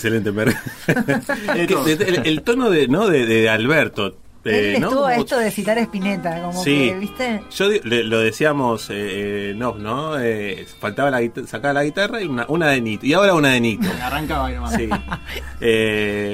Excelente, 0.00 0.32
Mer. 0.32 0.56
el, 1.56 2.26
el, 2.26 2.42
tono 2.42 2.70
de, 2.70 2.88
¿no? 2.88 3.06
de, 3.06 3.26
de 3.26 3.50
Alberto 3.50 4.16
él 4.44 4.54
eh, 4.54 4.76
estuvo 4.76 5.04
a 5.04 5.16
esto 5.16 5.38
de 5.38 5.50
citar 5.50 5.76
a 5.76 5.82
Spinetta, 5.82 6.40
como 6.40 6.64
que, 6.64 6.94
¿viste? 6.94 7.42
Yo 7.50 7.68
lo 7.84 8.20
decíamos, 8.20 8.88
eh, 8.88 9.50
eh, 9.50 9.54
no, 9.54 9.74
¿no? 9.74 10.14
faltaba 10.78 11.10
la 11.10 11.20
sacaba 11.46 11.74
la 11.74 11.84
guitarra 11.84 12.22
y 12.22 12.26
una, 12.26 12.46
una 12.48 12.68
de 12.68 12.80
Nito. 12.80 13.04
Y 13.04 13.12
ahora 13.12 13.34
una 13.34 13.50
de 13.50 13.60
Nito. 13.60 13.88
Arrancaba 14.02 14.50
nomás. 14.50 14.74
Sí. 14.74 14.88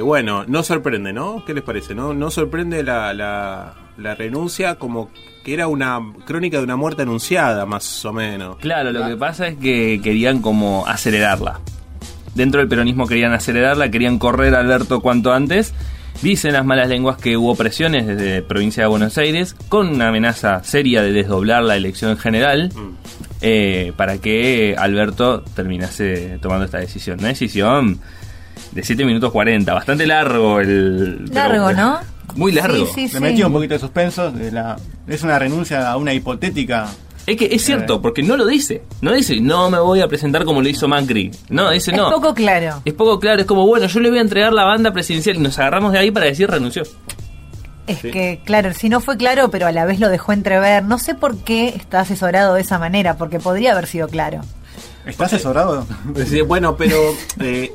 bueno, 0.03 0.45
no 0.46 0.62
sorprende, 0.62 1.12
¿no? 1.12 1.45
¿Qué 1.45 1.53
les 1.53 1.64
parece? 1.64 1.95
¿No, 1.95 2.14
no 2.14 2.30
sorprende 2.30 2.85
la, 2.85 3.12
la, 3.12 3.75
la 3.96 4.14
renuncia 4.14 4.77
como 4.77 5.11
que 5.45 5.55
era 5.55 5.67
una 5.67 6.01
crónica 6.25 6.59
de 6.59 6.64
una 6.64 6.77
muerte 6.77 7.03
anunciada, 7.03 7.67
más 7.67 8.05
o 8.05 8.12
menos. 8.12 8.57
Claro, 8.59 8.93
lo 8.93 9.07
que 9.07 9.17
pasa 9.17 9.48
es 9.48 9.57
que 9.59 10.01
querían 10.03 10.43
como 10.43 10.87
acelerarla. 10.87 11.61
Dentro 12.37 12.61
del 12.61 12.68
peronismo 12.68 13.07
querían 13.07 13.32
acelerarla, 13.32 13.91
querían 13.91 14.19
correr 14.19 14.55
a 14.55 14.61
Alberto 14.61 15.00
cuanto 15.00 15.32
antes 15.32 15.74
Dicen 16.23 16.55
las 16.55 16.65
malas 16.65 16.88
lenguas 16.88 17.19
que 17.19 17.37
hubo 17.37 17.55
presiones 17.55 18.06
desde 18.06 18.42
provincia 18.42 18.83
de 18.83 18.88
Buenos 18.88 19.19
Aires 19.19 19.55
con 19.69 19.88
una 19.88 20.09
amenaza 20.09 20.64
seria 20.64 21.02
de 21.02 21.12
desdoblar 21.12 21.62
la 21.62 21.77
elección 21.77 22.16
general 22.16 22.70
mm. 22.75 22.91
eh, 23.42 23.92
para 23.97 24.19
que 24.19 24.75
Alberto 24.78 25.42
terminase 25.42 26.38
tomando 26.41 26.64
esta 26.64 26.78
decisión. 26.78 27.19
Una 27.19 27.28
decisión 27.28 28.01
de 28.73 28.83
7 28.83 29.05
minutos 29.05 29.30
40, 29.30 29.73
bastante 29.75 30.06
largo 30.06 30.61
el... 30.61 31.27
Largo, 31.27 31.73
¿no? 31.73 32.00
Muy 32.34 32.53
largo. 32.53 32.87
Sí, 32.87 33.09
Me 33.12 33.20
metió 33.20 33.48
un 33.48 33.53
poquito 33.53 33.75
de 33.75 33.80
suspenso. 33.80 34.33
es 35.06 35.23
una 35.23 35.39
renuncia 35.39 35.91
a 35.91 35.97
una 35.98 36.14
hipotética 36.14 36.89
es 37.27 37.37
que 37.37 37.48
es 37.51 37.65
cierto, 37.65 38.01
porque 38.01 38.23
no 38.23 38.37
lo 38.37 38.47
dice. 38.47 38.83
No 39.01 39.12
dice, 39.12 39.41
no 39.41 39.69
me 39.69 39.79
voy 39.79 40.01
a 40.01 40.09
presentar 40.09 40.45
como 40.45 40.62
lo 40.62 40.69
hizo 40.69 40.87
Macri. 40.87 41.33
No, 41.48 41.71
dice 41.71 41.91
no. 41.93 42.09
Es 42.09 42.15
poco 42.15 42.34
claro. 42.34 42.83
Es 42.84 42.95
poco 42.95 43.19
claro. 43.19 43.41
Es 43.41 43.47
como, 43.47 43.67
bueno, 43.67 43.87
yo 43.87 44.01
le 44.01 44.11
voy 44.11 44.19
a 44.19 44.23
entregar 44.23 44.53
la 44.53 44.65
banda 44.65 44.93
presidencial 44.93 45.37
y 45.37 45.41
nos 45.41 45.59
agarramos 45.59 45.93
de 45.93 45.98
ahí 45.98 46.11
para 46.11 46.27
decir 46.27 46.48
renunció. 46.48 46.84
Es 47.87 48.00
que, 48.00 48.41
claro, 48.45 48.73
si 48.75 48.89
no 48.89 49.00
fue 49.00 49.17
claro, 49.17 49.50
pero 49.50 49.67
a 49.67 49.73
la 49.73 49.84
vez 49.84 50.00
lo 50.00 50.09
dejó 50.09 50.33
entrever. 50.33 50.84
No 50.84 50.98
sé 50.98 51.15
por 51.15 51.39
qué 51.39 51.69
está 51.69 52.00
asesorado 52.00 52.55
de 52.55 52.61
esa 52.61 52.78
manera, 52.78 53.17
porque 53.17 53.39
podría 53.39 53.72
haber 53.72 53.87
sido 53.87 54.09
claro. 54.09 54.41
¿Está 55.05 55.27
asesorado? 55.27 55.87
bueno, 56.47 56.77
pero 56.77 56.97
eh, 57.41 57.72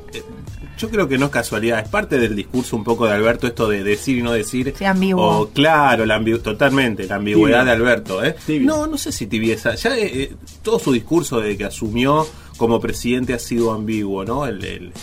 yo 0.77 0.89
creo 0.89 1.08
que 1.08 1.17
no 1.17 1.27
es 1.27 1.31
casualidad, 1.31 1.80
es 1.80 1.89
parte 1.89 2.17
del 2.19 2.36
discurso 2.36 2.75
un 2.75 2.83
poco 2.83 3.05
de 3.05 3.14
Alberto 3.14 3.47
esto 3.47 3.67
de 3.67 3.83
decir 3.83 4.17
y 4.17 4.22
no 4.22 4.31
decir. 4.31 4.73
Sí, 4.78 4.86
ambiguo. 4.86 5.50
claro, 5.53 6.05
la 6.05 6.22
totalmente, 6.41 7.05
la 7.08 7.16
ambigüedad 7.16 7.66
de 7.66 7.72
Alberto. 7.72 8.23
¿eh? 8.23 8.36
No, 8.61 8.88
no 8.88 8.97
sé 8.97 9.11
si 9.11 9.28
tibieza. 9.28 9.75
Ya 9.75 9.97
eh, 9.97 10.23
eh, 10.23 10.36
todo 10.61 10.80
su 10.80 10.91
discurso 10.91 11.39
de 11.39 11.58
que 11.58 11.66
asumió 11.66 12.28
como 12.62 12.80
presidente 12.80 13.34
ha 13.34 13.40
sido 13.40 13.73
ambiguo, 13.73 14.23
¿no? 14.23 14.45
El, 14.45 14.64
el, 14.64 14.94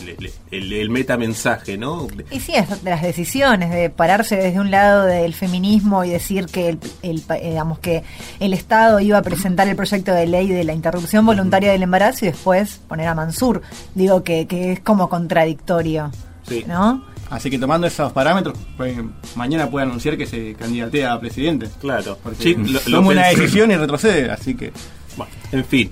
el, 0.53 0.73
el, 0.73 0.91
metamensaje, 0.91 1.77
¿no? 1.77 2.07
Y 2.31 2.39
sí, 2.39 2.53
es 2.55 2.85
de 2.85 2.89
las 2.89 3.03
decisiones, 3.03 3.73
de 3.73 3.91
pararse 3.91 4.37
desde 4.37 4.61
un 4.61 4.71
lado 4.71 5.05
del 5.05 5.35
feminismo 5.35 6.05
y 6.05 6.11
decir 6.11 6.47
que 6.47 6.69
el, 6.69 6.79
eh, 7.03 7.49
digamos 7.51 7.81
que 7.81 8.05
el 8.39 8.53
Estado 8.53 9.01
iba 9.01 9.19
a 9.19 9.23
presentar 9.23 9.67
el 9.67 9.75
proyecto 9.75 10.13
de 10.13 10.29
ley 10.29 10.47
de 10.47 10.63
la 10.63 10.73
interrupción 10.73 11.27
voluntaria 11.27 11.73
del 11.73 11.83
embarazo 11.83 12.27
y 12.27 12.29
después 12.29 12.81
poner 12.87 13.09
a 13.09 13.17
Mansur. 13.17 13.63
Digo 13.97 14.23
que, 14.23 14.47
que 14.47 14.71
es 14.71 14.79
como 14.79 15.09
contradictorio, 15.09 16.13
sí. 16.49 16.65
¿no? 16.65 17.05
Así 17.29 17.51
que 17.51 17.59
tomando 17.59 17.89
esos 17.89 18.13
parámetros, 18.13 18.57
pues, 18.77 18.97
mañana 19.35 19.69
puede 19.69 19.85
anunciar 19.85 20.17
que 20.17 20.27
se 20.27 20.55
candidatea 20.55 21.13
a 21.13 21.19
presidente. 21.19 21.69
Claro. 21.81 22.17
Porque 22.23 22.41
sí, 22.41 22.55
lo, 22.55 22.79
toma 22.79 23.09
una 23.09 23.27
decisión 23.27 23.73
y 23.73 23.77
retrocede, 23.77 24.31
así 24.31 24.55
que... 24.55 24.73
Bueno, 25.17 25.33
en 25.51 25.65
fin. 25.65 25.91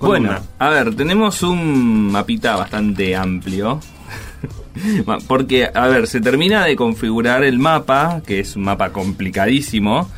Bueno, 0.00 0.36
a 0.58 0.68
ver, 0.68 0.94
tenemos 0.94 1.42
un 1.42 2.10
mapita 2.10 2.56
bastante 2.56 3.16
amplio. 3.16 3.80
Porque, 5.26 5.68
a 5.72 5.88
ver, 5.88 6.06
se 6.06 6.20
termina 6.20 6.64
de 6.64 6.76
configurar 6.76 7.42
el 7.42 7.58
mapa, 7.58 8.22
que 8.26 8.40
es 8.40 8.56
un 8.56 8.62
mapa 8.62 8.90
complicadísimo. 8.90 10.08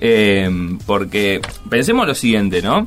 Eh, 0.00 0.48
porque 0.86 1.40
pensemos 1.68 2.06
lo 2.06 2.14
siguiente, 2.14 2.62
¿no? 2.62 2.84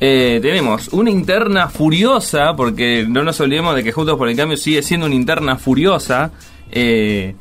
Eh, 0.00 0.38
tenemos 0.42 0.88
una 0.88 1.10
interna 1.10 1.68
furiosa, 1.68 2.54
porque 2.56 3.04
no 3.08 3.22
nos 3.22 3.40
olvidemos 3.40 3.74
de 3.74 3.84
que 3.84 3.92
Juntos 3.92 4.16
por 4.16 4.28
el 4.28 4.36
Cambio 4.36 4.56
sigue 4.56 4.82
siendo 4.82 5.06
una 5.06 5.14
interna 5.14 5.56
furiosa. 5.56 6.32
Eh, 6.70 7.34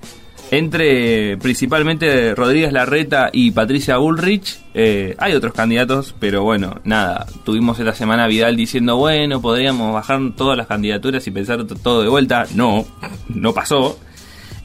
entre 0.51 1.37
principalmente 1.37 2.35
Rodríguez 2.35 2.73
Larreta 2.73 3.29
y 3.31 3.51
Patricia 3.51 3.97
Bullrich. 3.97 4.59
Eh, 4.73 5.15
hay 5.17 5.33
otros 5.33 5.53
candidatos, 5.53 6.13
pero 6.19 6.43
bueno, 6.43 6.81
nada. 6.83 7.25
Tuvimos 7.45 7.79
esta 7.79 7.93
semana 7.93 8.27
Vidal 8.27 8.57
diciendo, 8.57 8.97
bueno, 8.97 9.41
podríamos 9.41 9.93
bajar 9.93 10.19
todas 10.35 10.57
las 10.57 10.67
candidaturas 10.67 11.25
y 11.25 11.31
pensar 11.31 11.65
todo 11.65 12.03
de 12.03 12.09
vuelta. 12.09 12.45
No, 12.53 12.85
no 13.29 13.53
pasó. 13.53 13.97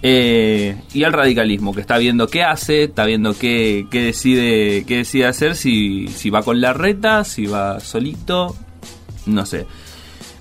Eh, 0.03 0.77
y 0.93 1.05
al 1.05 1.13
radicalismo, 1.13 1.73
que 1.73 1.81
está 1.81 1.99
viendo 1.99 2.27
qué 2.27 2.43
hace, 2.43 2.85
está 2.85 3.05
viendo 3.07 3.39
qué, 3.39 3.87
qué 3.89 4.03
decide, 4.03 4.85
qué 4.87 4.99
decide 4.99 5.27
hacer, 5.27 5.55
si, 5.55 6.09
si 6.09 6.31
va 6.31 6.43
con 6.43 6.61
Larreta, 6.61 7.23
si 7.23 7.47
va 7.47 7.79
solito, 7.79 8.57
no 9.27 9.47
sé. 9.47 9.67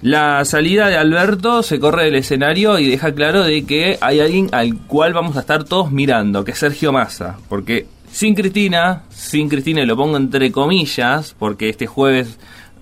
La 0.06 0.46
salida 0.46 0.88
de 0.88 0.98
Alberto 0.98 1.64
se 1.64 1.80
corre 1.80 2.06
del 2.06 2.14
escenario 2.14 2.78
y 2.78 2.88
deja 2.88 3.16
claro 3.16 3.44
de 3.44 3.66
que 3.66 3.98
hay 4.02 4.20
alguien 4.20 4.50
al 4.52 4.78
cual 4.78 5.16
vamos 5.16 5.36
a 5.36 5.40
estar 5.40 5.64
todos 5.64 5.92
mirando, 5.92 6.44
que 6.44 6.52
es 6.52 6.60
Sergio 6.60 6.92
Massa, 6.92 7.40
porque 7.50 7.88
sin 8.12 8.36
Cristina, 8.36 9.02
sin 9.10 9.50
Cristina 9.50 9.82
y 9.82 9.88
lo 9.88 9.98
pongo 9.98 10.18
entre 10.18 10.52
comillas, 10.52 11.36
porque 11.40 11.70
este 11.70 11.88
jueves 11.88 12.38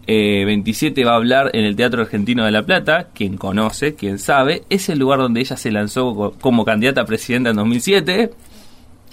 27 0.05 0.99
eh, 0.99 1.05
va 1.05 1.13
a 1.13 1.15
hablar 1.15 1.49
en 1.53 1.63
el 1.63 1.77
Teatro 1.77 2.01
Argentino 2.01 2.43
de 2.43 2.51
La 2.51 2.63
Plata, 2.63 3.07
quien 3.15 3.37
conoce, 3.37 3.95
quien 3.95 4.19
sabe, 4.19 4.63
es 4.69 4.89
el 4.89 4.99
lugar 4.99 5.19
donde 5.19 5.39
ella 5.39 5.55
se 5.55 5.71
lanzó 5.71 6.33
como 6.41 6.65
candidata 6.65 7.03
a 7.03 7.05
presidenta 7.05 7.51
en 7.51 7.55
2007. 7.55 8.31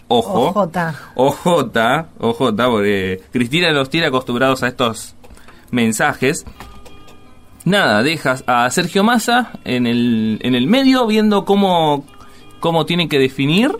Ojo. 0.08 0.68
OJ. 1.14 1.76
OJ, 2.18 2.38
porque 2.56 3.22
Cristina 3.30 3.72
nos 3.72 3.88
tiene 3.88 4.08
acostumbrados 4.08 4.64
a 4.64 4.66
estos 4.66 5.14
mensajes 5.70 6.44
nada, 7.64 8.02
dejas 8.02 8.44
a 8.46 8.70
Sergio 8.70 9.04
Massa 9.04 9.52
en 9.64 9.86
el, 9.86 10.38
en 10.42 10.54
el 10.54 10.66
medio 10.66 11.06
viendo 11.06 11.44
cómo, 11.44 12.06
cómo 12.60 12.86
tiene 12.86 13.08
que 13.08 13.18
definir. 13.18 13.70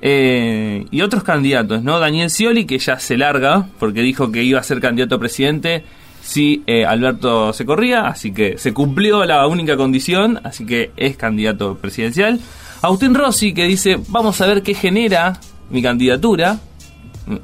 Eh, 0.00 0.86
y 0.92 1.00
otros 1.00 1.24
candidatos, 1.24 1.82
¿no? 1.82 1.98
Daniel 1.98 2.30
Scioli, 2.30 2.66
que 2.66 2.78
ya 2.78 3.00
se 3.00 3.16
larga, 3.16 3.66
porque 3.80 4.00
dijo 4.00 4.30
que 4.30 4.44
iba 4.44 4.60
a 4.60 4.62
ser 4.62 4.80
candidato 4.80 5.16
a 5.16 5.18
presidente 5.18 5.84
si 6.20 6.62
eh, 6.66 6.84
Alberto 6.84 7.52
se 7.52 7.64
corría, 7.64 8.06
así 8.06 8.32
que 8.32 8.58
se 8.58 8.74
cumplió 8.74 9.24
la 9.24 9.46
única 9.46 9.76
condición, 9.76 10.40
así 10.44 10.66
que 10.66 10.90
es 10.96 11.16
candidato 11.16 11.76
presidencial. 11.76 12.38
Agustín 12.82 13.14
Rossi, 13.14 13.54
que 13.54 13.64
dice, 13.64 13.98
vamos 14.08 14.40
a 14.40 14.46
ver 14.46 14.62
qué 14.62 14.74
genera 14.74 15.40
mi 15.70 15.82
candidatura, 15.82 16.58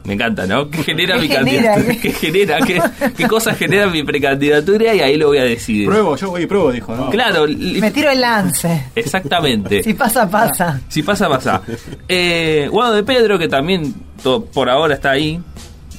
me 0.04 0.14
encanta, 0.14 0.46
¿no? 0.46 0.70
¿Qué 0.70 0.82
genera 0.84 1.18
mi 1.18 1.28
candidatura? 1.28 1.94
¿Qué 2.02 2.12
genera? 2.12 2.58
¿Qué, 2.60 3.28
cosas 3.28 3.56
genera 3.56 3.86
mi 3.86 4.02
precandidatura? 4.02 4.94
Y 4.94 5.00
ahí 5.00 5.16
lo 5.16 5.28
voy 5.28 5.38
a 5.38 5.44
decidir. 5.44 5.86
Pruebo, 5.86 6.16
yo 6.16 6.30
voy 6.30 6.42
y 6.42 6.46
pruebo, 6.46 6.72
dijo. 6.72 6.94
¿no? 6.94 7.10
Claro. 7.10 7.46
Me 7.46 7.90
tiro 7.90 8.10
el 8.10 8.20
lance. 8.20 8.86
Exactamente. 8.94 9.82
si 9.82 9.94
pasa, 9.94 10.28
pasa. 10.28 10.80
Si 10.88 11.02
pasa, 11.02 11.28
pasa. 11.28 11.62
Eh, 12.08 12.68
Guado 12.70 12.94
de 12.94 13.02
Pedro, 13.02 13.38
que 13.38 13.48
también 13.48 13.94
por 14.52 14.70
ahora 14.70 14.94
está 14.94 15.10
ahí, 15.10 15.40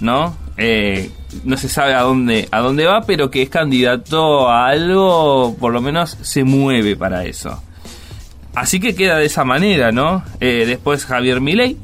¿no? 0.01 0.35
Eh, 0.57 1.11
no 1.43 1.57
se 1.57 1.67
sabe 1.67 1.93
a 1.93 2.01
dónde, 2.01 2.47
a 2.51 2.59
dónde 2.59 2.85
va, 2.85 3.01
pero 3.01 3.29
que 3.29 3.41
es 3.41 3.49
candidato 3.49 4.49
a 4.49 4.67
algo, 4.67 5.55
por 5.59 5.73
lo 5.73 5.81
menos 5.81 6.17
se 6.21 6.43
mueve 6.43 6.95
para 6.95 7.25
eso. 7.25 7.61
Así 8.55 8.79
que 8.79 8.95
queda 8.95 9.17
de 9.17 9.25
esa 9.25 9.43
manera, 9.43 9.91
¿no? 9.91 10.23
Eh, 10.39 10.63
después 10.65 11.05
Javier 11.05 11.41
Milei, 11.41 11.77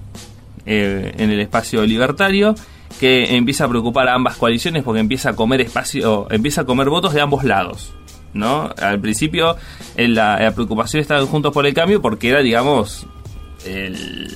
eh, 0.66 1.14
en 1.18 1.30
el 1.30 1.40
espacio 1.40 1.86
libertario 1.86 2.56
que 3.00 3.36
empieza 3.36 3.66
a 3.66 3.70
preocupar 3.70 4.10
a 4.10 4.14
ambas 4.14 4.36
coaliciones 4.36 4.84
porque 4.84 5.00
empieza 5.00 5.30
a 5.30 5.36
comer 5.36 5.62
espacio, 5.62 6.28
empieza 6.30 6.62
a 6.62 6.66
comer 6.66 6.90
votos 6.90 7.14
de 7.14 7.22
ambos 7.22 7.44
lados. 7.44 7.94
¿no? 8.34 8.70
Al 8.78 9.00
principio 9.00 9.58
la, 9.98 10.52
preocupación 10.54 11.02
estaba 11.02 11.26
juntos 11.26 11.54
por 11.54 11.66
el 11.66 11.74
cambio 11.74 12.02
porque 12.02 12.30
era, 12.30 12.40
digamos, 12.40 13.06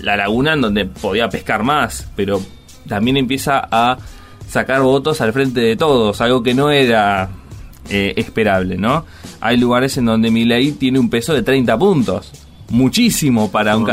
la 0.02 0.18
laguna 0.18 0.54
en 0.54 0.62
donde 0.62 0.86
podía 0.86 1.30
pescar 1.30 1.64
más, 1.64 2.10
pero 2.16 2.42
también 2.88 3.18
empieza 3.18 3.68
a 3.72 3.98
sacar 4.48 4.82
votos 4.82 5.22
al 5.22 5.34
frente 5.34 5.60
de 5.60 5.76
todos, 5.76 6.22
algo 6.22 6.44
que 6.44 6.54
no 6.54 6.70
era 6.72 7.30
eh, 7.90 8.14
esperable, 8.16 8.78
¿no? 8.78 9.06
Hay 9.42 9.58
lugares 9.58 9.98
en 9.98 10.06
donde 10.06 10.32
Milei 10.32 10.72
tiene 10.74 11.00
un 11.00 11.10
peso 11.10 11.34
de 11.34 11.44
30 11.44 11.78
puntos, 11.78 12.32
muchísimo 12.70 13.52
para 13.52 13.76
un 13.78 13.86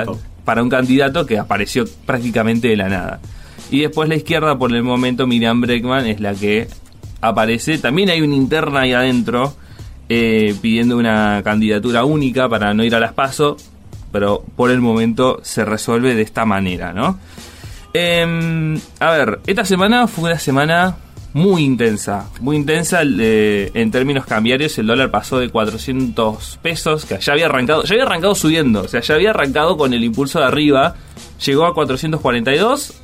para 0.44 0.62
un 0.62 0.68
candidato 0.68 1.26
que 1.26 1.38
apareció 1.38 1.84
prácticamente 2.06 2.68
de 2.68 2.76
la 2.76 2.88
nada. 2.88 3.20
Y 3.70 3.80
después 3.80 4.08
la 4.08 4.16
izquierda, 4.16 4.58
por 4.58 4.74
el 4.74 4.82
momento, 4.82 5.26
Miriam 5.26 5.60
Breckman 5.60 6.06
es 6.06 6.20
la 6.20 6.34
que 6.34 6.68
aparece. 7.20 7.78
También 7.78 8.10
hay 8.10 8.20
una 8.20 8.34
interna 8.34 8.80
ahí 8.80 8.92
adentro 8.92 9.54
eh, 10.08 10.54
pidiendo 10.60 10.98
una 10.98 11.40
candidatura 11.42 12.04
única 12.04 12.48
para 12.48 12.74
no 12.74 12.84
ir 12.84 12.94
a 12.94 13.00
las 13.00 13.14
PASO, 13.14 13.56
pero 14.10 14.44
por 14.56 14.70
el 14.70 14.80
momento 14.80 15.40
se 15.42 15.64
resuelve 15.64 16.14
de 16.14 16.22
esta 16.22 16.44
manera, 16.44 16.92
¿no? 16.92 17.18
Em, 17.94 18.78
a 19.00 19.10
ver, 19.10 19.40
esta 19.46 19.64
semana 19.64 20.06
fue 20.06 20.30
una 20.30 20.38
semana 20.38 20.96
muy 21.34 21.64
intensa, 21.64 22.28
muy 22.40 22.56
intensa 22.56 23.02
eh, 23.04 23.70
en 23.74 23.90
términos 23.90 24.26
cambiarios. 24.26 24.76
El 24.78 24.86
dólar 24.86 25.10
pasó 25.10 25.38
de 25.38 25.48
400 25.48 26.58
pesos, 26.62 27.04
que 27.06 27.18
ya 27.18 27.32
había 27.32 27.46
arrancado, 27.46 27.84
ya 27.84 27.94
había 27.94 28.04
arrancado 28.04 28.34
subiendo, 28.34 28.82
o 28.82 28.88
sea, 28.88 29.00
ya 29.00 29.14
había 29.14 29.30
arrancado 29.30 29.76
con 29.76 29.94
el 29.94 30.04
impulso 30.04 30.40
de 30.40 30.46
arriba, 30.46 30.94
llegó 31.44 31.64
a 31.64 31.74
442, 31.74 32.94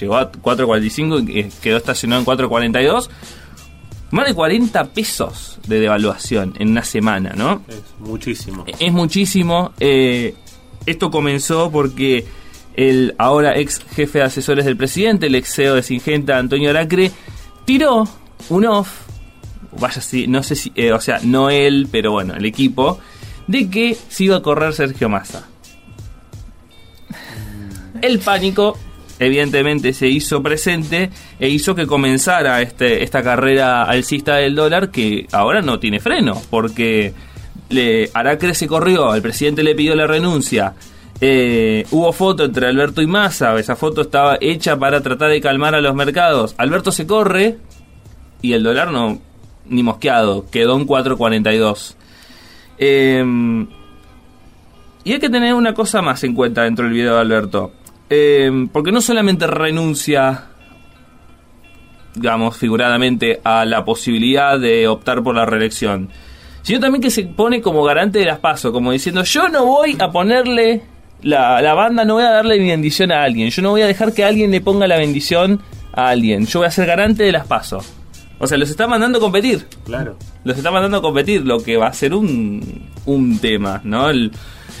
llegó 0.00 0.16
a 0.16 0.30
445 0.30 1.18
y 1.20 1.44
quedó 1.62 1.76
estacionado 1.76 2.20
en 2.20 2.24
442. 2.24 3.10
Más 4.12 4.28
de 4.28 4.34
40 4.34 4.84
pesos 4.92 5.58
de 5.66 5.80
devaluación 5.80 6.54
en 6.60 6.70
una 6.70 6.84
semana, 6.84 7.34
¿no? 7.36 7.62
Es 7.68 7.82
muchísimo. 7.98 8.64
Es 8.78 8.92
muchísimo. 8.92 9.72
Eh, 9.80 10.34
esto 10.86 11.10
comenzó 11.10 11.72
porque 11.72 12.24
el 12.74 13.14
ahora 13.18 13.58
ex 13.58 13.84
jefe 13.94 14.18
de 14.20 14.24
asesores 14.24 14.64
del 14.64 14.76
presidente, 14.76 15.26
el 15.26 15.34
ex 15.34 15.52
CEO 15.52 15.74
de 15.74 15.82
Singenta, 15.82 16.38
Antonio 16.38 16.70
Aracre, 16.70 17.10
tiró 17.66 18.08
un 18.48 18.64
off, 18.64 19.02
vaya 19.78 20.00
si, 20.00 20.26
no 20.26 20.42
sé 20.42 20.54
si, 20.54 20.72
eh, 20.74 20.92
o 20.92 21.00
sea, 21.00 21.20
no 21.22 21.50
él, 21.50 21.88
pero 21.90 22.12
bueno, 22.12 22.34
el 22.34 22.46
equipo, 22.46 22.98
de 23.46 23.68
que 23.68 23.96
se 24.08 24.24
iba 24.24 24.36
a 24.36 24.42
correr 24.42 24.72
Sergio 24.72 25.10
Massa. 25.10 25.46
El 28.00 28.18
pánico, 28.20 28.78
evidentemente, 29.18 29.92
se 29.92 30.06
hizo 30.06 30.42
presente 30.42 31.10
e 31.38 31.48
hizo 31.48 31.74
que 31.74 31.86
comenzara 31.86 32.62
este, 32.62 33.02
esta 33.02 33.22
carrera 33.22 33.84
alcista 33.84 34.36
del 34.36 34.54
dólar 34.54 34.90
que 34.90 35.26
ahora 35.32 35.60
no 35.60 35.78
tiene 35.78 36.00
freno, 36.00 36.40
porque 36.50 37.14
le, 37.68 38.10
Aracre 38.14 38.54
se 38.54 38.66
corrió, 38.66 39.14
el 39.14 39.22
presidente 39.22 39.62
le 39.62 39.74
pidió 39.74 39.94
la 39.94 40.06
renuncia, 40.06 40.74
eh, 41.20 41.86
hubo 41.90 42.12
foto 42.12 42.44
entre 42.44 42.66
Alberto 42.66 43.00
y 43.00 43.06
Massa, 43.06 43.58
esa 43.58 43.76
foto 43.76 44.02
estaba 44.02 44.36
hecha 44.40 44.76
para 44.78 45.00
tratar 45.00 45.30
de 45.30 45.40
calmar 45.40 45.74
a 45.74 45.80
los 45.80 45.94
mercados. 45.94 46.54
Alberto 46.58 46.92
se 46.92 47.06
corre 47.06 47.58
y 48.42 48.52
el 48.52 48.62
dólar 48.62 48.90
no, 48.90 49.18
ni 49.66 49.82
mosqueado, 49.82 50.44
quedó 50.50 50.76
en 50.76 50.86
4.42. 50.86 51.96
Em, 52.78 53.66
y 55.04 55.12
hay 55.12 55.18
que 55.18 55.30
tener 55.30 55.54
una 55.54 55.72
cosa 55.72 56.02
más 56.02 56.22
en 56.24 56.34
cuenta 56.34 56.64
dentro 56.64 56.84
del 56.84 56.94
video 56.94 57.14
de 57.14 57.20
Alberto. 57.20 57.72
Em, 58.10 58.68
porque 58.68 58.92
no 58.92 59.00
solamente 59.00 59.46
renuncia, 59.46 60.44
digamos, 62.14 62.56
figuradamente 62.56 63.40
a 63.42 63.64
la 63.64 63.84
posibilidad 63.84 64.60
de 64.60 64.86
optar 64.86 65.22
por 65.22 65.34
la 65.34 65.46
reelección, 65.46 66.10
sino 66.62 66.78
también 66.80 67.02
que 67.02 67.10
se 67.10 67.24
pone 67.24 67.62
como 67.62 67.82
garante 67.84 68.18
de 68.18 68.26
las 68.26 68.38
pasos, 68.38 68.70
como 68.70 68.92
diciendo, 68.92 69.22
yo 69.24 69.48
no 69.48 69.64
voy 69.64 69.96
a 69.98 70.10
ponerle 70.10 70.82
la, 71.22 71.60
la, 71.62 71.74
banda 71.74 72.04
no 72.04 72.14
voy 72.14 72.24
a 72.24 72.30
darle 72.30 72.58
mi 72.58 72.68
bendición 72.68 73.12
a 73.12 73.22
alguien. 73.22 73.50
Yo 73.50 73.62
no 73.62 73.70
voy 73.70 73.82
a 73.82 73.86
dejar 73.86 74.12
que 74.12 74.24
alguien 74.24 74.50
le 74.50 74.60
ponga 74.60 74.86
la 74.86 74.96
bendición 74.96 75.60
a 75.92 76.08
alguien. 76.08 76.46
Yo 76.46 76.60
voy 76.60 76.68
a 76.68 76.70
ser 76.70 76.86
garante 76.86 77.24
de 77.24 77.32
las 77.32 77.46
pasos. 77.46 77.92
O 78.38 78.46
sea, 78.46 78.58
los 78.58 78.68
está 78.68 78.86
mandando 78.86 79.18
a 79.18 79.20
competir. 79.20 79.66
Claro. 79.84 80.16
Los 80.44 80.58
está 80.58 80.70
mandando 80.70 80.98
a 80.98 81.02
competir, 81.02 81.44
lo 81.44 81.62
que 81.62 81.76
va 81.76 81.88
a 81.88 81.92
ser 81.92 82.14
un, 82.14 82.86
un 83.06 83.38
tema, 83.38 83.80
¿no? 83.82 84.10
El, 84.10 84.30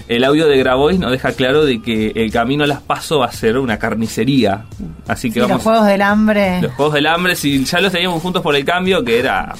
el 0.08 0.24
audio 0.24 0.46
de 0.46 0.58
Grabois 0.58 0.98
nos 0.98 1.10
deja 1.10 1.32
claro 1.32 1.64
de 1.64 1.80
que 1.80 2.12
el 2.14 2.30
camino 2.30 2.64
a 2.64 2.66
las 2.66 2.82
pasos 2.82 3.20
va 3.20 3.26
a 3.26 3.32
ser 3.32 3.56
una 3.56 3.78
carnicería. 3.78 4.64
Así 5.08 5.30
que 5.30 5.40
vamos. 5.40 5.56
Los 5.56 5.62
Juegos 5.64 5.86
del 5.86 6.02
Hambre. 6.02 6.60
Los 6.60 6.72
Juegos 6.74 6.94
del 6.94 7.06
Hambre, 7.06 7.34
si 7.34 7.64
ya 7.64 7.80
los 7.80 7.90
teníamos 7.92 8.22
juntos 8.22 8.42
por 8.42 8.54
el 8.54 8.64
cambio, 8.64 9.02
que 9.02 9.18
era. 9.18 9.54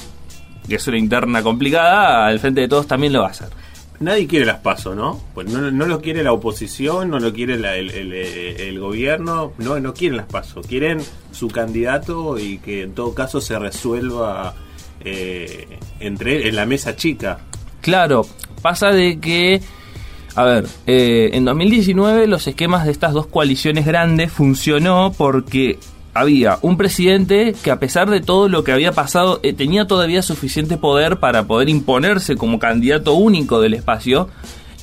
que 0.69 0.75
es 0.75 0.87
una 0.87 0.97
interna 0.97 1.41
complicada, 1.41 2.27
al 2.27 2.39
frente 2.39 2.61
de 2.61 2.67
todos 2.67 2.85
también 2.85 3.13
lo 3.13 3.21
va 3.21 3.29
a 3.29 3.31
hacer 3.31 3.49
nadie 3.99 4.27
quiere 4.27 4.45
las 4.45 4.59
pasos, 4.59 4.95
¿no? 4.95 5.19
Pues 5.33 5.47
no, 5.49 5.71
no, 5.71 5.85
lo 5.85 6.01
quiere 6.01 6.23
la 6.23 6.31
oposición, 6.31 7.09
no 7.09 7.19
lo 7.19 7.33
quiere 7.33 7.55
el, 7.55 8.79
gobierno, 8.79 9.53
no, 9.57 9.79
no 9.79 9.93
quieren 9.93 10.17
las 10.17 10.27
pasos, 10.27 10.65
quieren 10.67 10.99
su 11.31 11.47
candidato 11.47 12.37
y 12.37 12.59
que 12.59 12.83
en 12.83 12.93
todo 12.93 13.13
caso 13.13 13.41
se 13.41 13.57
resuelva 13.57 14.55
eh, 15.01 15.79
entre 15.99 16.47
en 16.47 16.55
la 16.55 16.65
mesa 16.65 16.95
chica. 16.95 17.39
Claro, 17.81 18.25
pasa 18.61 18.89
de 18.89 19.19
que, 19.19 19.61
a 20.35 20.43
ver, 20.43 20.65
eh, 20.85 21.31
en 21.33 21.45
2019 21.45 22.27
los 22.27 22.47
esquemas 22.47 22.85
de 22.85 22.91
estas 22.91 23.13
dos 23.13 23.27
coaliciones 23.27 23.85
grandes 23.85 24.31
funcionó 24.31 25.13
porque 25.17 25.79
había 26.19 26.59
un 26.61 26.77
presidente 26.77 27.55
que 27.63 27.71
a 27.71 27.79
pesar 27.79 28.09
de 28.09 28.21
todo 28.21 28.49
lo 28.49 28.63
que 28.63 28.71
había 28.71 28.91
pasado 28.91 29.39
eh, 29.43 29.53
tenía 29.53 29.87
todavía 29.87 30.21
suficiente 30.21 30.77
poder 30.77 31.17
para 31.17 31.47
poder 31.47 31.69
imponerse 31.69 32.35
como 32.35 32.59
candidato 32.59 33.13
único 33.13 33.61
del 33.61 33.73
espacio 33.73 34.29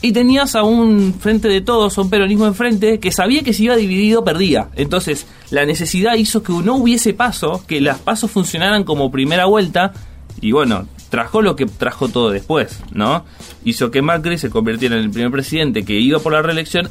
y 0.01 0.13
tenías 0.13 0.55
a 0.55 0.63
un 0.63 1.15
frente 1.19 1.49
de 1.49 1.63
todos, 1.63 1.97
un 1.97 2.11
peronismo 2.11 2.47
enfrente 2.47 3.01
que 3.01 3.11
sabía 3.11 3.43
que 3.43 3.55
si 3.55 3.65
iba 3.65 3.75
dividido 3.75 4.23
perdía. 4.23 4.69
Entonces 4.77 5.27
la 5.51 5.65
necesidad 5.65 6.15
hizo 6.15 6.43
que 6.43 6.53
no 6.53 6.77
hubiese 6.77 7.15
paso, 7.15 7.65
que 7.67 7.81
las 7.81 7.99
pasos 7.99 8.31
funcionaran 8.31 8.85
como 8.85 9.11
primera 9.11 9.47
vuelta 9.47 9.93
y 10.41 10.53
bueno, 10.53 10.87
trajo 11.09 11.43
lo 11.43 11.57
que 11.57 11.67
trajo 11.67 12.09
todo 12.09 12.31
después, 12.31 12.81
¿no? 12.93 13.25
Hizo 13.65 13.91
que 13.91 14.03
Macri 14.03 14.37
se 14.37 14.51
convirtiera 14.51 14.97
en 14.97 15.05
el 15.05 15.11
primer 15.11 15.31
presidente 15.31 15.85
que 15.85 15.95
iba 15.95 16.19
por 16.19 16.33
la 16.33 16.43
reelección 16.43 16.91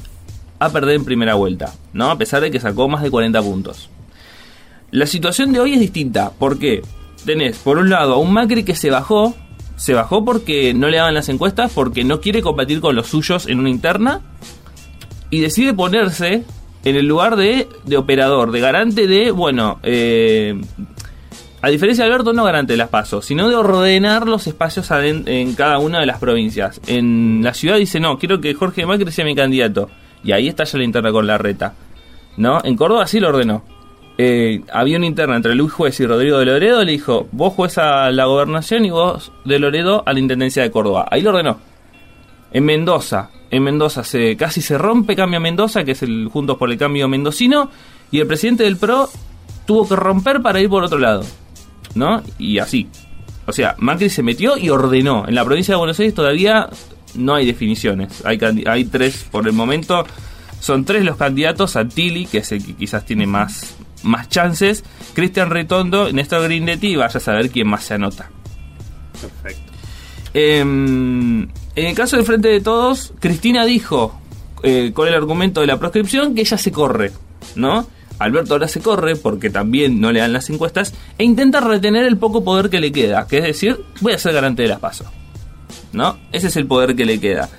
a 0.60 0.70
perder 0.70 0.96
en 0.96 1.06
primera 1.06 1.36
vuelta, 1.36 1.74
¿no? 1.94 2.10
A 2.10 2.18
pesar 2.18 2.42
de 2.42 2.50
que 2.50 2.60
sacó 2.60 2.88
más 2.88 3.04
de 3.04 3.12
40 3.12 3.42
puntos. 3.42 3.90
La 4.94 5.08
situación 5.08 5.52
de 5.52 5.60
hoy 5.60 5.74
es 5.74 5.80
distinta. 5.80 6.30
¿Por 6.38 6.60
qué? 6.60 6.84
Tenés, 7.26 7.58
por 7.58 7.80
un 7.80 7.90
lado, 7.90 8.14
a 8.14 8.18
un 8.20 8.32
Macri 8.32 8.64
que 8.64 8.76
se 8.76 8.92
bajó. 8.92 9.34
Se 9.76 9.96
bajó 9.96 10.24
porque 10.24 10.76
no 10.76 10.88
le 10.88 10.98
daban 10.98 11.16
las 11.16 11.30
encuestas, 11.30 11.72
porque 11.74 12.04
no 12.04 12.22
quiere 12.22 12.44
competir 12.44 12.80
con 12.80 12.96
los 12.96 13.08
suyos 13.08 13.48
en 13.48 13.60
una 13.60 13.72
interna. 13.72 14.22
Y 15.32 15.40
decide 15.40 15.74
ponerse 15.74 16.44
en 16.84 16.96
el 16.96 17.08
lugar 17.08 17.38
de, 17.38 17.68
de 17.86 17.98
operador, 17.98 18.52
de 18.52 18.60
garante 18.60 19.08
de, 19.08 19.32
bueno, 19.32 19.80
eh, 19.82 20.62
a 21.64 21.70
diferencia 21.70 22.06
de 22.06 22.12
Alberto, 22.12 22.32
no 22.34 22.44
garante 22.44 22.74
de 22.74 22.78
las 22.78 22.90
pasos, 22.90 23.26
sino 23.26 23.50
de 23.50 23.56
ordenar 23.56 24.28
los 24.28 24.46
espacios 24.46 24.92
en 24.92 25.56
cada 25.56 25.80
una 25.80 26.02
de 26.02 26.06
las 26.06 26.20
provincias. 26.20 26.80
En 26.86 27.42
la 27.42 27.56
ciudad 27.56 27.78
dice, 27.78 28.00
no, 28.00 28.20
quiero 28.20 28.40
que 28.40 28.54
Jorge 28.54 28.86
Macri 28.86 29.12
sea 29.12 29.26
mi 29.26 29.34
candidato. 29.34 29.90
Y 30.24 30.34
ahí 30.34 30.48
está 30.48 30.66
ya 30.66 30.78
la 30.78 30.84
interna 30.84 31.12
con 31.12 31.26
la 31.26 31.40
reta. 31.40 31.74
¿No? 32.38 32.62
En 32.64 32.76
Córdoba 32.76 33.08
sí 33.08 33.20
lo 33.20 33.30
ordenó. 33.30 33.73
Eh, 34.18 34.62
había 34.72 34.98
una 34.98 35.08
interna 35.08 35.36
entre 35.36 35.56
Luis 35.56 35.72
Juez 35.72 36.00
y 36.00 36.06
Rodrigo 36.06 36.38
de 36.38 36.46
Loredo, 36.46 36.84
le 36.84 36.92
dijo, 36.92 37.28
vos 37.32 37.54
juez 37.54 37.78
a 37.80 38.12
la 38.12 38.26
gobernación 38.26 38.86
y 38.86 38.92
vos 38.92 39.32
de 39.44 39.58
Loredo 39.58 40.04
a 40.06 40.14
la 40.14 40.20
Intendencia 40.20 40.62
de 40.62 40.72
Córdoba. 40.72 41.08
Ahí 41.10 41.22
lo 41.22 41.32
ordenó. 41.32 41.58
En 42.52 42.66
Mendoza, 42.66 43.32
en 43.50 43.64
Mendoza 43.64 44.04
se 44.04 44.38
casi 44.38 44.62
se 44.62 44.78
rompe 44.78 45.16
Cambio 45.16 45.40
Mendoza, 45.40 45.84
que 45.84 45.92
es 45.92 46.04
el 46.04 46.28
Juntos 46.32 46.58
por 46.58 46.72
el 46.72 46.78
Cambio 46.78 47.08
Mendocino, 47.08 47.72
y 48.12 48.20
el 48.20 48.28
presidente 48.28 48.64
del 48.64 48.78
PRO 48.78 49.10
tuvo 49.66 49.88
que 49.88 49.96
romper 49.96 50.42
para 50.42 50.62
ir 50.62 50.70
por 50.70 50.84
otro 50.84 51.00
lado. 51.00 51.24
¿No? 51.96 52.22
Y 52.38 52.60
así. 52.60 52.88
O 53.46 53.52
sea, 53.52 53.76
Macri 53.80 54.10
se 54.10 54.24
metió 54.24 54.58
y 54.58 54.70
ordenó. 54.70 55.28
En 55.28 55.36
la 55.36 55.44
provincia 55.44 55.74
de 55.74 55.78
Buenos 55.78 56.00
Aires 56.00 56.14
todavía 56.14 56.70
no 57.16 57.36
hay 57.36 57.46
definiciones. 57.46 58.24
Hay, 58.26 58.40
hay 58.66 58.86
tres 58.86 59.28
por 59.30 59.48
el 59.48 59.54
momento. 59.54 60.06
Son 60.60 60.86
tres 60.86 61.04
los 61.04 61.18
candidatos. 61.18 61.72
Santilli, 61.72 62.26
que 62.26 62.40
es 62.40 62.52
el 62.52 62.66
que 62.66 62.74
quizás 62.74 63.06
tiene 63.06 63.28
más, 63.28 63.76
más 64.04 64.30
chances. 64.30 64.84
Cristian 65.14 65.50
Retondo, 65.50 66.12
Néstor 66.12 66.44
Grindetti, 66.44 66.96
vaya 66.96 67.18
a 67.18 67.22
saber 67.22 67.50
quién 67.50 67.68
más 67.68 67.84
se 67.84 67.96
anota. 67.96 68.30
Perfecto. 69.20 69.72
Em, 70.34 71.44
en 71.44 71.86
el 71.86 71.96
caso 71.96 72.18
del 72.18 72.26
Frente 72.26 72.50
de 72.50 72.62
Todos, 72.62 73.14
Cristina 73.20 73.66
dijo, 73.66 74.20
eh, 74.64 74.92
con 74.94 75.08
el 75.08 75.14
argumento 75.14 75.62
de 75.62 75.68
la 75.68 75.78
proscripción, 75.78 76.34
que 76.36 76.42
ella 76.42 76.58
se 76.58 76.72
corre, 76.72 77.12
¿no? 77.56 77.88
Alberto 78.20 78.54
ahora 78.54 78.68
se 78.68 78.80
corre 78.80 79.16
porque 79.16 79.50
también 79.50 80.00
no 80.00 80.12
le 80.12 80.20
dan 80.20 80.34
las 80.34 80.50
encuestas 80.50 80.94
e 81.18 81.24
intenta 81.24 81.60
retener 81.60 82.06
el 82.06 82.18
poco 82.18 82.44
poder 82.44 82.70
que 82.70 82.80
le 82.80 82.92
queda, 82.92 83.28
que 83.28 83.40
es 83.40 83.44
decir, 83.44 83.80
voy 84.02 84.14
a 84.14 84.20
ser 84.20 84.34
garante 84.34 84.62
de 84.62 84.70
las 84.70 84.80
pasos. 84.80 85.08
¿No? 85.92 86.18
Ese 86.32 86.48
es 86.48 86.56
el 86.56 86.66
poder 86.66 86.96
que 86.96 87.06
le 87.06 87.20
queda. 87.20 87.50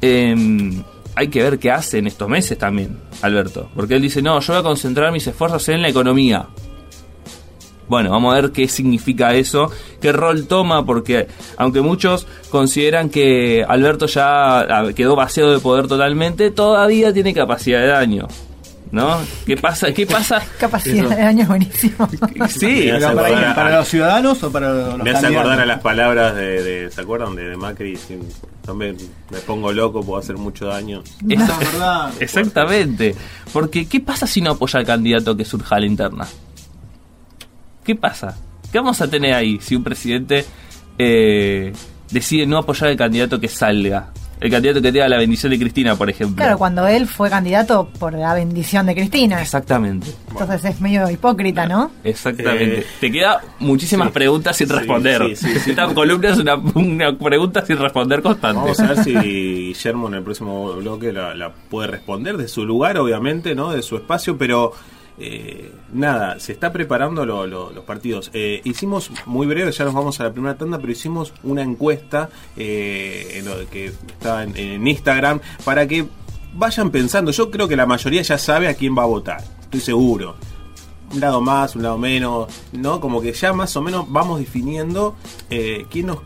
Eh, 0.00 0.82
hay 1.14 1.28
que 1.28 1.42
ver 1.42 1.58
qué 1.58 1.70
hace 1.70 1.98
en 1.98 2.06
estos 2.06 2.28
meses 2.28 2.58
también, 2.58 2.98
Alberto. 3.22 3.70
Porque 3.74 3.94
él 3.94 4.02
dice, 4.02 4.22
no, 4.22 4.40
yo 4.40 4.52
voy 4.52 4.60
a 4.60 4.62
concentrar 4.62 5.12
mis 5.12 5.26
esfuerzos 5.26 5.68
en 5.68 5.82
la 5.82 5.88
economía. 5.88 6.48
Bueno, 7.86 8.10
vamos 8.10 8.32
a 8.32 8.40
ver 8.40 8.52
qué 8.52 8.66
significa 8.66 9.34
eso, 9.34 9.70
qué 10.00 10.10
rol 10.12 10.46
toma, 10.46 10.86
porque 10.86 11.28
aunque 11.58 11.82
muchos 11.82 12.26
consideran 12.50 13.10
que 13.10 13.64
Alberto 13.66 14.06
ya 14.06 14.60
ah, 14.60 14.92
quedó 14.94 15.16
vaciado 15.16 15.52
de 15.52 15.58
poder 15.58 15.86
totalmente, 15.86 16.50
todavía 16.50 17.12
tiene 17.12 17.34
capacidad 17.34 17.80
de 17.80 17.88
daño. 17.88 18.26
¿No? 18.94 19.18
¿Qué 19.44 19.56
pasa? 19.56 19.92
¿Qué 19.92 20.06
pasa? 20.06 20.40
Capacidad 20.58 21.08
de 21.08 21.16
daño 21.16 21.46
buenísimo. 21.46 22.08
Sí, 22.48 22.90
para, 23.54 23.78
los 23.78 23.88
ciudadanos 23.88 24.42
o 24.42 24.52
para 24.52 24.72
los 24.72 24.98
Me 24.98 25.10
hace 25.10 25.26
acordar 25.26 25.60
a 25.60 25.66
las 25.66 25.80
palabras 25.80 26.34
de, 26.36 26.88
¿se 26.92 27.00
acuerdan? 27.00 27.34
De, 27.34 27.56
Macri, 27.56 27.98
me, 28.72 28.92
me, 28.92 29.38
pongo 29.46 29.72
loco, 29.72 30.02
puedo 30.02 30.20
hacer 30.20 30.36
mucho 30.36 30.66
daño. 30.66 31.02
Esa 31.28 31.44
es 31.44 31.58
verdad. 31.72 32.12
Exactamente. 32.20 33.14
Porque, 33.52 33.86
¿qué 33.88 34.00
pasa 34.00 34.26
si 34.26 34.40
no 34.40 34.52
apoya 34.52 34.78
al 34.78 34.86
candidato 34.86 35.36
que 35.36 35.44
surja 35.44 35.76
a 35.76 35.80
la 35.80 35.86
interna? 35.86 36.26
¿Qué 37.82 37.96
pasa? 37.96 38.36
¿Qué 38.70 38.78
vamos 38.78 39.00
a 39.00 39.10
tener 39.10 39.34
ahí 39.34 39.58
si 39.60 39.74
un 39.74 39.82
presidente 39.82 40.44
eh, 40.98 41.72
decide 42.10 42.46
no 42.46 42.58
apoyar 42.58 42.90
al 42.90 42.96
candidato 42.96 43.40
que 43.40 43.48
salga 43.48 44.12
el 44.44 44.50
candidato 44.50 44.82
que 44.82 44.92
tenga 44.92 45.08
la 45.08 45.16
bendición 45.16 45.50
de 45.52 45.58
Cristina, 45.58 45.96
por 45.96 46.10
ejemplo. 46.10 46.36
Claro, 46.36 46.58
cuando 46.58 46.86
él 46.86 47.06
fue 47.06 47.30
candidato 47.30 47.88
por 47.98 48.12
la 48.12 48.34
bendición 48.34 48.84
de 48.84 48.94
Cristina. 48.94 49.40
Exactamente. 49.40 50.08
Entonces 50.30 50.66
es 50.66 50.80
medio 50.82 51.08
hipócrita, 51.08 51.66
¿no? 51.66 51.90
Exactamente. 52.04 52.80
Eh, 52.80 52.86
Te 53.00 53.10
queda 53.10 53.40
muchísimas 53.60 54.10
preguntas 54.10 54.54
sin 54.54 54.68
responder. 54.68 55.34
Sí, 55.34 55.48
Esta 55.66 55.86
columna 55.94 56.28
es 56.28 56.38
una, 56.38 57.18
pregunta 57.18 57.64
sin 57.64 57.78
responder 57.78 58.20
constante. 58.20 58.60
Vamos 58.60 58.80
a 58.80 58.88
ver 58.88 59.02
si 59.02 59.14
Guillermo 59.16 60.08
en 60.08 60.14
el 60.14 60.22
próximo 60.22 60.74
bloque 60.74 61.10
la, 61.10 61.34
la 61.34 61.50
puede 61.50 61.88
responder 61.88 62.36
de 62.36 62.46
su 62.46 62.66
lugar, 62.66 62.98
obviamente, 62.98 63.54
¿no? 63.54 63.72
De 63.72 63.80
su 63.80 63.96
espacio, 63.96 64.36
pero 64.36 64.74
eh, 65.18 65.72
nada, 65.92 66.40
se 66.40 66.52
está 66.52 66.72
preparando 66.72 67.24
los 67.24 67.84
partidos. 67.84 68.30
Eh, 68.34 68.60
hicimos, 68.64 69.10
muy 69.26 69.46
breve, 69.46 69.70
ya 69.72 69.84
nos 69.84 69.94
vamos 69.94 70.20
a 70.20 70.24
la 70.24 70.32
primera 70.32 70.56
tanda, 70.56 70.78
pero 70.78 70.92
hicimos 70.92 71.32
una 71.42 71.62
encuesta 71.62 72.30
eh, 72.56 73.36
en 73.38 73.44
lo 73.44 73.68
que 73.70 73.86
está 73.86 74.42
en, 74.42 74.86
Instagram 74.86 75.40
para 75.64 75.86
que 75.86 76.06
vayan 76.54 76.90
pensando. 76.90 77.30
Yo 77.30 77.50
creo 77.50 77.68
que 77.68 77.76
la 77.76 77.86
mayoría 77.86 78.22
ya 78.22 78.38
sabe 78.38 78.68
a 78.68 78.74
quién 78.74 78.96
va 78.96 79.02
a 79.04 79.06
votar, 79.06 79.42
estoy 79.60 79.80
seguro. 79.80 80.36
Un 81.12 81.20
lado 81.20 81.40
más, 81.40 81.76
un 81.76 81.82
lado 81.84 81.96
menos, 81.96 82.48
¿no? 82.72 83.00
Como 83.00 83.20
que 83.20 83.32
ya 83.32 83.52
más 83.52 83.76
o 83.76 83.82
menos 83.82 84.06
vamos 84.08 84.40
definiendo 84.40 85.14
quién 85.48 86.06
nos 86.06 86.18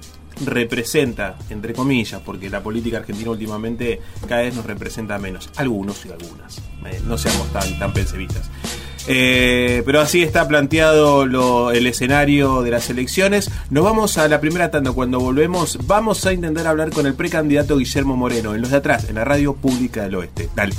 representa, 0.44 1.36
entre 1.50 1.72
comillas, 1.72 2.20
porque 2.24 2.50
la 2.50 2.62
política 2.62 2.98
argentina 2.98 3.30
últimamente 3.30 4.00
cada 4.28 4.42
vez 4.42 4.54
nos 4.54 4.64
representa 4.64 5.18
menos. 5.18 5.50
Algunos 5.56 6.04
y 6.06 6.10
algunas. 6.10 6.60
no 7.06 7.18
seamos 7.18 7.52
tan, 7.52 7.78
tan. 7.78 7.92
Eh, 9.10 9.82
pero 9.86 10.02
así 10.02 10.22
está 10.22 10.46
planteado 10.46 11.22
el 11.70 11.86
escenario 11.86 12.62
de 12.62 12.70
las 12.70 12.90
elecciones. 12.90 13.50
Nos 13.70 13.82
vamos 13.82 14.18
a 14.18 14.28
la 14.28 14.38
primera 14.38 14.70
tanda. 14.70 14.92
Cuando 14.92 15.18
volvemos, 15.18 15.78
vamos 15.86 16.26
a 16.26 16.32
intentar 16.32 16.66
hablar 16.66 16.90
con 16.90 17.06
el 17.06 17.14
precandidato 17.14 17.78
Guillermo 17.78 18.16
Moreno, 18.16 18.54
en 18.54 18.60
los 18.60 18.70
de 18.70 18.76
atrás, 18.76 19.08
en 19.08 19.14
la 19.14 19.24
radio 19.24 19.54
pública 19.54 20.02
del 20.02 20.16
oeste. 20.16 20.50
Dale. 20.54 20.74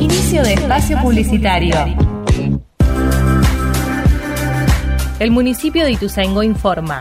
Inicio 0.00 0.42
de 0.42 0.54
espacio 0.54 0.98
publicitario. 1.00 1.76
El 5.20 5.30
municipio 5.30 5.84
de 5.84 5.92
Ituzaingó 5.92 6.42
informa. 6.42 6.92